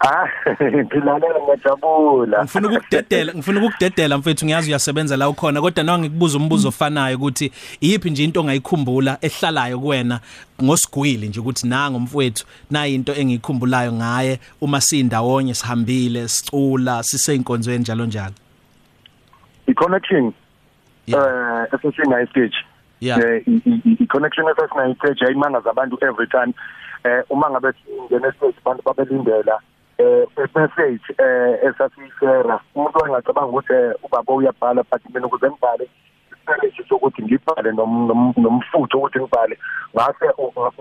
[0.00, 0.26] Ah,
[0.62, 2.42] ngilalela ngiyajabula.
[2.44, 7.52] ngifuna ukukudedela ngifuna ukukudedela mfethu ngiyazi uyasebenza la ukhona kodwa nawe ngikubuza umbuzo ofanayo ukuthi
[7.80, 10.20] iyiphi nje into ongayikhumbula ehlalayo kuwena
[10.62, 18.06] ngosigwili nje ukuthi nanga mfowethu nayi into engiyikhumbulayo ngaye uma sindawonye sihambile sicula siseyinkonzweni njalo
[18.06, 18.34] njalo
[19.66, 20.32] I-connection
[21.06, 21.66] Yeah.
[21.72, 22.56] eh esesinayo stage.
[23.00, 23.18] Yeah.
[23.20, 26.52] Eh, i- i- i-connection esesinayo stage ayimangaza abantu every time.
[27.04, 29.58] Eh uma ngabe singena stage abantu babelindela
[29.98, 35.88] eh message eh esasiyishare umuntu engacabanga ukuthi eh, ubaba uyabhala but mina ukuze ngibhale
[36.32, 39.58] isipelage sokuthi ngibhale nom- nom- nomfutho ukuthi ngibhale.
[39.94, 40.26] Ngase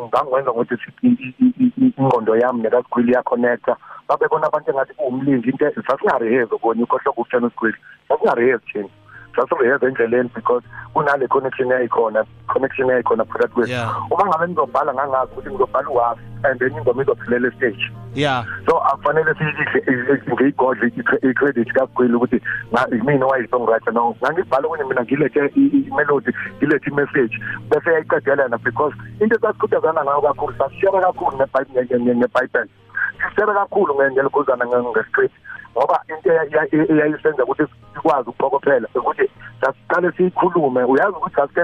[0.07, 3.75] ngangwenza ukuthi sithi i- i- i- i- ingqondo yami nekasigwili yaconnecta
[4.07, 7.77] babe bona abantu engathi kuwumlingi into sasingareheze kona ukhohlo kufutshana usigwili
[8.07, 8.89] sasingareheze thina
[9.37, 14.11] sasureheze endleleni because kunale connection yayikhona connection yayikhona phakathi kwethu Yeah.
[14.11, 19.33] uma ngabe ngizobhala ngangazi ukuthi ngizobhala uhafi and then ingoma izophelela estage yeah so akufanele
[19.33, 20.87] siyihle ngiyigodle
[21.29, 22.41] i-credit kasigwili ukuthi
[22.73, 28.57] nga- mina owayi-songwriter no ngangibhala kune mina ngilethe i- i- i-melody ngilethe i-message bese yayiqedelana
[28.57, 32.69] because into esasikuthazana ngayo kakhulu sasishare kakhulu ngebhayibheli
[33.17, 35.35] sisishare kakhulu ngelikhuzana nge-script
[35.77, 37.63] ngoba into eya- eya- eyayisenza ukuthi
[37.93, 39.29] sikwazi ukuqokophela ukuthi
[39.61, 41.63] sasiqale siyikhulume uyazi ukuthi sasike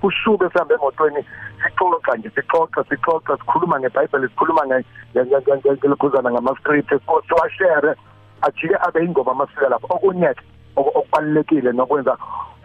[0.00, 1.24] kushube sihambe emotweni
[1.62, 7.22] sixoxa nje sixoxa sixoxa sikhuluma ngebhayibheli sikhuluma nge- nge- nge- nge- nge- ngelikhuzana ngama-script so-
[7.28, 7.94] siwashere
[8.42, 10.42] ajike abe yingoma amasika lapho okunye-ke
[10.76, 12.16] oku- okubalulekile nokwenza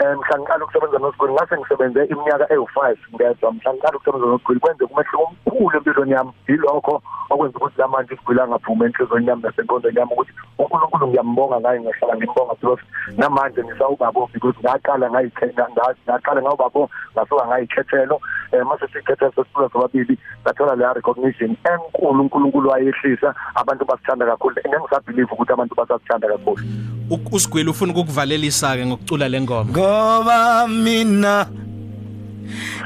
[0.04, 3.52] um mhla ngiqala ukusebenza nosigwili ngase ngisebenze iminyaka ewu-five ngedwa.
[3.52, 6.32] Mhla ngiqala ukusebenza nosigwili kwenze umehluko omkhulu empilweni yami.
[6.48, 12.16] Yilokho okwenza ukuthi lamanje isigwili angaphumi enhlizweni yami nasenkondweni yami ukuthi unkulunkulu ngiyambonga ngayo ngiyahlala
[12.18, 12.82] ngimbonga because
[13.18, 15.68] namanje ngisawubabo because ngaqala ngayikhetha
[16.08, 18.20] ngaqala ngawubabo ngasuka ngayikhethelo.
[18.54, 23.34] Um mase siyikhethelo sesifuna sobabili ngathola leya recognition enkulu unkulunkulu wayehlisa.
[23.56, 26.64] Abantu basithanda kakhulu ngengisabhilive ukuthi abantu basasithanda kakhulu.
[27.10, 31.46] U- usigwili ufuna ukukuvalelisa ke ngokucula lengoma ngoba mina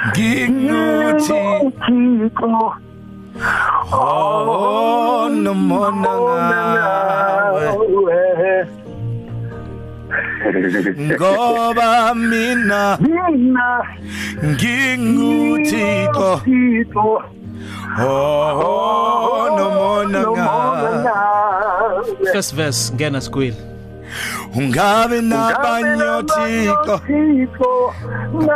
[0.09, 1.39] ngikuthi
[1.85, 2.73] Thixo
[3.93, 6.09] oh nomona
[6.73, 7.67] ngawe.
[10.97, 13.67] Ngoba mina mina
[14.45, 17.21] ngikuthixo Thixo
[18.03, 20.91] oh nomona ngawe.
[22.33, 23.55] First verse ngena sigwili.
[24.55, 27.71] Ungabe nabanye othixo Thixo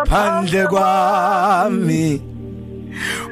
[0.10, 2.22] phandle kwami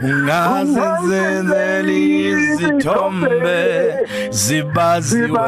[0.03, 3.59] ungazenzela izithombe
[4.31, 5.39] zibaziwe.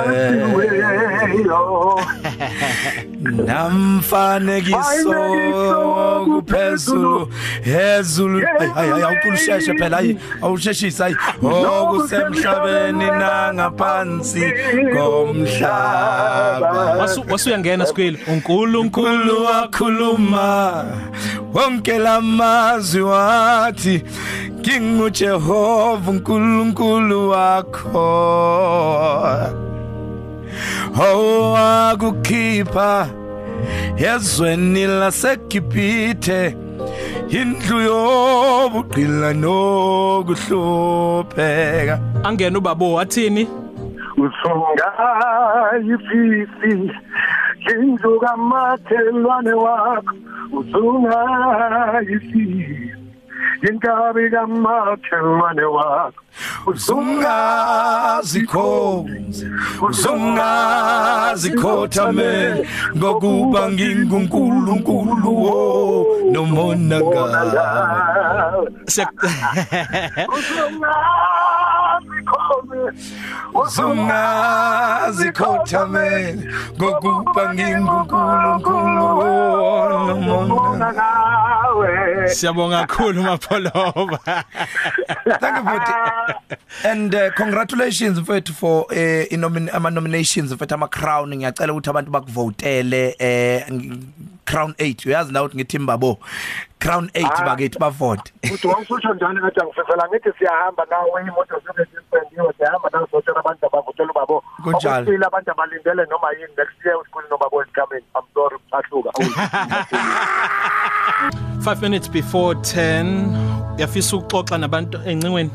[3.24, 5.14] namfanekiso
[6.26, 7.30] kuphezulu
[7.66, 8.42] ezulu
[8.76, 14.44] hayi awuqulusheshe phela hayi awusheshisa hayi okusemhlabeni nangaphansi
[14.94, 16.70] komhlaba.
[17.00, 20.86] Wasu- wasuyangena uNkulunkulu uNkulunkulu wakhuluma
[21.54, 24.04] wonke lamazwi wathi
[24.60, 28.04] ngingujehova unkulunkulu wakho.
[31.00, 33.08] Owakukhipha
[33.98, 36.56] ezweni laseGibhithe
[37.30, 42.00] indlu yobuqila nokuhlupheka.
[42.24, 43.48] Angena ubabo wathini
[44.18, 46.92] usungayifisi
[47.82, 50.16] indlu kamakhelwane wakho
[50.60, 52.94] usungayifisi
[53.70, 56.22] inkabi kamakhelwane wakho
[56.72, 59.46] uzungazikhonze
[59.88, 62.32] uzungazikhothame
[62.98, 65.58] ngokuba ngingunkulunkulu wo
[66.32, 67.64] nomonakalo.
[72.26, 72.94] Siyak-
[73.54, 76.36] uzungazikhothame
[76.78, 79.08] ngokuba ngingunkulunkulu.
[82.28, 84.20] Siyabonga kakhulu mapholova.
[85.40, 85.80] Thank you for
[86.86, 92.12] and uh, congratulations mfethu for uh, inomin ama nominations mfethu ama crown ngiyacela ukuthi abantu
[92.12, 93.66] bakuvotele eh
[94.46, 96.20] crown 8 uyazi na ukuthi ngithi mbabo
[96.84, 102.54] crown 8 bakithi bavote uthi wawususho njani ngathi angifisela ngithi siyahamba nawe imoto zobe zispendiwe
[102.58, 104.44] siyahamba nawe sotshela abantu abavotela ubabo.
[104.64, 104.96] Kunjalo.
[104.96, 109.10] Okwesibili abantu abalindele noma yini next year usikhulu nobabo esikameni i'm sorry ahluka
[111.60, 115.52] 5 minutes before 10 yafisa ukuxoxa nabantu encingweni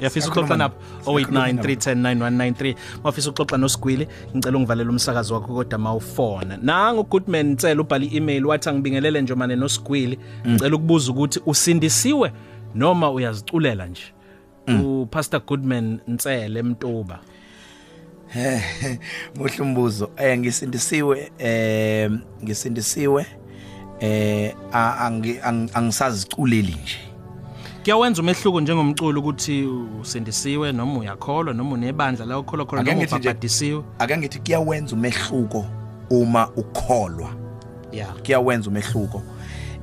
[0.00, 0.74] yeah yafisa Siyakhuluma ukuxoxa nabo.
[1.04, 1.68] nabo Siyakhuluma nabo.
[1.68, 4.08] 0893109193 mafisa ukuxoxa nosigwili.
[4.36, 6.56] Ngicela ungivalele umsakazo wakho kodwa mawufona.
[6.62, 10.18] Nanga ugoodman ncela ubhala i-email wathi angibingelele nje mane nosigwili.
[10.46, 12.32] Ngicela ukubuza ukuthi usindisiwe
[12.74, 14.02] noma uyaziculela nje?
[14.84, 17.18] Upastor goodman ncele mntuba
[19.36, 20.10] muhle umbuzo.
[20.16, 22.10] Eh ngisindisiwe eh
[22.44, 23.26] ngisindisiwe
[24.00, 24.54] eh
[25.74, 27.07] angisaziculeli nje.
[27.88, 29.66] Kuyawenza umehluko njengomculo ukuthi
[30.00, 33.82] usindisiwe noma uyakholwa noma unebandla la ukholwa khona noma ubhabhadisiwe.
[33.98, 35.66] ake ngithi kuyawenza umehluko
[36.10, 37.30] uma ukholwa.
[37.92, 39.22] Yeah kuyawenza umehluko.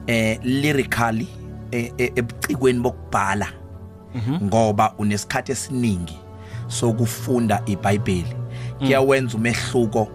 [0.08, 1.28] Eh lyrically
[1.72, 3.48] eh, eh, ebucikweni bokubhala
[4.44, 6.20] ngoba unesikhathi esiningi
[6.68, 8.36] sokufunda iBhayibheli.
[8.78, 10.08] Kuyawenza umehluko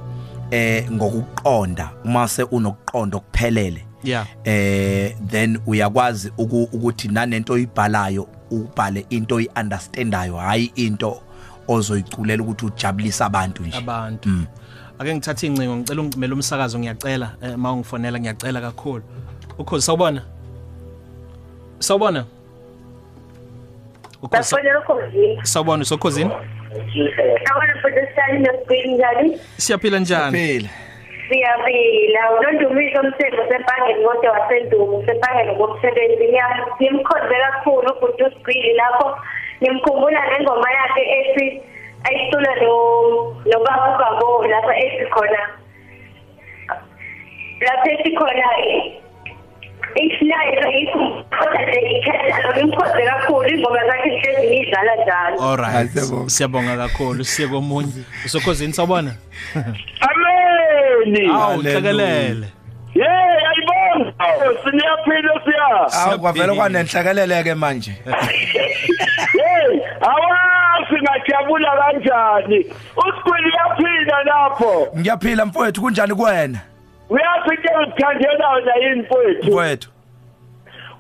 [0.50, 1.90] eh ngokuqonda.
[2.04, 3.89] Uma se unokuqonda okuphelele.
[4.04, 4.26] Yeah.
[4.44, 11.22] Eh then uyakwazi uku- ukuthi nanento oyibhalayo ubhale into oyiunderstandayo hayi into
[11.68, 13.76] ozoyiculela ukuthi ujabulisa abantu nje.
[13.78, 14.28] Abantu.
[14.98, 17.30] Ake ngithathe incingo ngicela ungicimela umsakazo ngiyacela.
[17.42, 19.02] Eh, ma ungifonela ngiyacela kakhulu.
[19.58, 20.22] Ukhozi sawubona?
[21.78, 22.24] Sawubona?
[24.22, 24.54] Ukhozi
[25.42, 26.30] sawubona usokhozini?
[27.50, 29.38] Abona futhi sihlale nesibili njani?
[30.30, 30.68] siyaphila.
[31.30, 32.22] Siyaphila.
[32.42, 36.24] Nondumiso umsebenzi sebhangeni kodwa wasendumo sebhangeni ngomsebenzi.
[36.28, 39.06] Ngiyamkhonze kakhulu ubhuti usigwili lapho
[39.62, 41.46] ngimkhumbula nengoma yakhe ethi
[42.04, 42.74] ayicula no
[43.46, 45.42] nobaba ubabo lapha ethi khona
[47.60, 48.46] lapha ethi khona
[51.94, 55.36] ikhetha ngimkhonze kakhulu ingoma zakhe hlezi ngidlala njalo.
[55.88, 56.30] siyabonga.
[56.30, 59.12] siyabonga kakhulu siye komunye usokhozini sawubona
[61.10, 61.28] Ameni.
[61.28, 61.72] awu Hallelujah.
[61.80, 62.46] hlekelele
[62.92, 63.02] Hey,
[63.50, 64.12] ayibonga.
[64.64, 66.02] Siniyaphila siya.
[66.02, 67.92] awu kwavela kwanenhlakeleleke manje
[69.32, 72.58] Hey, awazi ngajabula kanjani.
[72.96, 74.88] Usigwili yaphila lapho.
[74.98, 76.58] ngiyaphila mfowethu kunjani kuwena
[77.10, 79.46] Uyazi into engithandela yona yini mfowethu?
[79.46, 79.90] mfowethu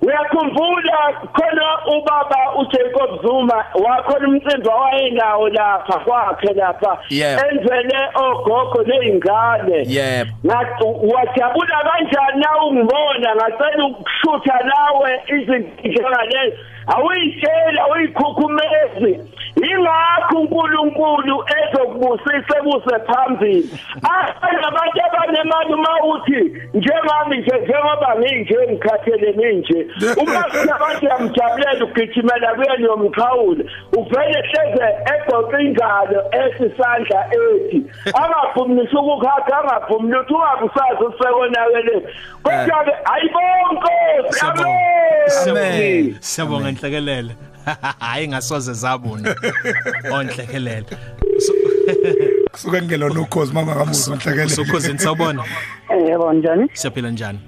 [0.02, 0.98] Uyakhumbula
[1.32, 7.40] khona ubaba uJacob Zuma wakhona umcimbi wayenawo lapha kwakhe lapha Yeah.
[7.52, 9.84] enzele ogogo nezingane.
[9.86, 10.84] yebo ngathi
[11.14, 16.56] wajabula kanjani na ungibona ngacela ukushutha nawe izinto njengalezi
[16.94, 19.12] awuyitshela uyikhukhumezi
[19.70, 23.70] ingakho uNkulunkulu ezokubusisa ebuse phambili
[24.68, 26.40] abantu abanemali uma uthi
[26.74, 29.78] njengami nje njengoba nginje ngikhathele nginje
[30.22, 33.64] uma sinabantu yamjabulela ugijimela kuyena yomkhawula
[33.98, 37.78] uvele hleze egoqa ingalo esisandla ethi
[38.20, 41.96] angaphumulisa ukukhatha angaphumuli ukuthi ungabusazi usekonakele
[42.44, 43.94] kodwa-ke ayibonke
[44.30, 44.62] Siyabonga.
[44.62, 44.79] Amen.
[46.20, 47.36] Siyabonga nhlekelele
[47.98, 49.34] hayi ngasoze zabona
[50.14, 50.84] onhlekelele
[52.52, 55.44] kusuke ngelona ukhozi mangakamuzwa nhlekele usokhozini sawubona
[56.08, 56.68] Yebo njani?
[56.72, 57.38] siyaphila njani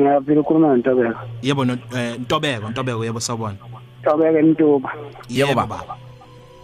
[0.00, 1.18] Ngiyaphila ukhuluma noNtobeko.
[1.42, 3.56] yebo no- eh, ntobeko ntobeko yebo sawubona
[4.02, 4.92] Ntobeko eMtuba.
[5.28, 5.80] Yebo, baba.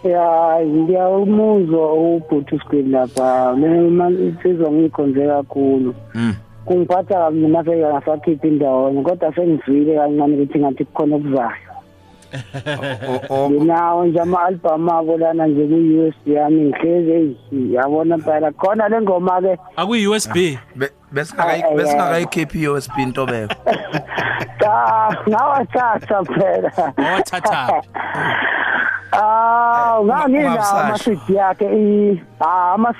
[0.03, 3.55] Ya ngiyawumuzwa ubhuti usigwili lapha.
[3.55, 5.95] Mina insizwa ngikhonze kakhulu.
[6.13, 6.35] Mm.
[6.65, 11.65] Kungiphatha kabi mina seke ngasakhipha indawonye kodwa sengizwile kancane ukuthi ngathi kukhona okuzayo.
[13.09, 17.37] O- o- nginawo nje ama-albhamu abo lana nje ku-u s b yami ngihlezi eyi
[17.73, 20.35] yabona phela khona le ngoma-ke akuyi USB
[20.75, 23.55] be- besingakayi- Ay, ay, besingakayikhiphi i-usb intobeko
[24.61, 24.73] cha
[25.29, 27.81] ngawathatha phela Owathatha.
[29.21, 30.77] aw nganginawo Ungabusasho.
[30.85, 32.93] ama-cd yakhe i- ah, ama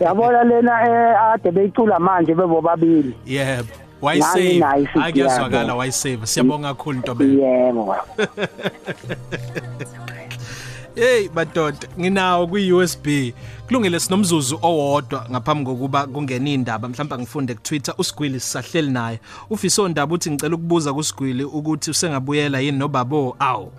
[0.00, 3.14] yabona lena eh, ade beyicula manje bebobabili.
[3.26, 3.68] Yebo
[4.02, 4.64] wayisave.
[4.94, 6.26] akuyazwakala wayisave.
[6.26, 7.96] Siyabonga kakhulu Ntobeko yebo.
[10.94, 13.06] Hey madoda nginawo kwi-USB
[13.66, 19.20] kulungile sinomzuzu owodwa ngaphambi kokuba kungena indaba mhlawumbe ngifunde ku-Twitter uSigwili sisahleli naye.
[19.50, 23.72] Ufiso ndaba uthi ngicela ukubuza kuSigwili ukuthi usengabuyela yini nobabo awu.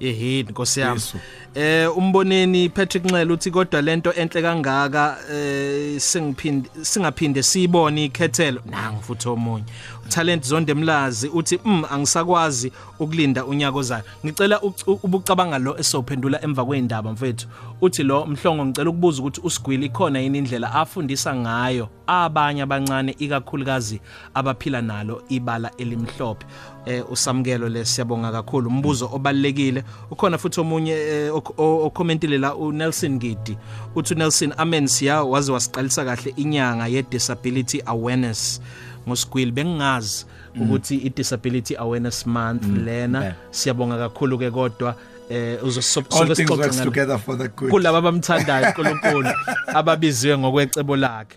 [0.00, 0.94] Ehini nkosi yami.
[0.94, 1.18] Yesu.
[1.54, 8.60] Eh umboneni Patrick Nxele uthi kodwa lento enhle kangaka eh singiphinde singaphinde siyibone ikhethelo.
[8.70, 9.64] Nangu futhi omunye.
[10.08, 16.64] Talent zonde mlazi uthi mm angisakwazi ukulinda unyaka ozayo ngicela uc- ubucabanga lo esophendula emva
[16.64, 17.46] kweindaba mfethu.
[17.80, 24.00] Uthi lo mhlongo ngicela ukubuza ukuthi usigwili ikhona yini indlela afundisa ngayo abanye abancane ikakhulukazi
[24.34, 26.46] abaphila nalo ibala elimhlophe.
[26.86, 28.68] Eh usamkelo lesiyabonga kakhulu.
[28.70, 33.56] Umbuzo obalekile ukhona futhi omunye eh, ok- o- okommentile la uNelson Gidi
[33.94, 38.60] uthi Nelson amen siya waze wasiqalisa kahle inyanga ye disability awareness.
[39.08, 40.26] Ngosigwili bengingazi
[40.60, 43.34] ukuthi i disability awareness month lena yeah.
[43.50, 44.94] siyabonga kakhulu ke kodwa
[45.30, 47.70] eh all uzosoke things works sixoxe together for the good.
[47.70, 49.28] Kulabo abamthandayo uNkulunkulu
[49.78, 51.36] ababiziwe ngokwecebo lakhe.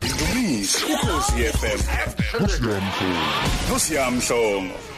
[0.93, 1.79] Ukhosi FM.
[3.71, 4.92] Nosiamhlongo.